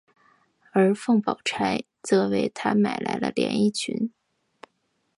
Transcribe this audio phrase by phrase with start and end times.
[0.71, 4.09] 而凤宝钗则为他买来了连衣裙。